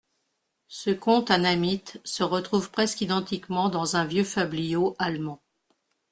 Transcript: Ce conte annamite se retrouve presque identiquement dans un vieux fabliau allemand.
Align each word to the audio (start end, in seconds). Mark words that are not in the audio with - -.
Ce 0.67 0.89
conte 0.89 1.29
annamite 1.29 2.01
se 2.03 2.23
retrouve 2.23 2.71
presque 2.71 3.01
identiquement 3.01 3.69
dans 3.69 3.97
un 3.97 4.05
vieux 4.05 4.23
fabliau 4.23 4.95
allemand. 4.97 5.43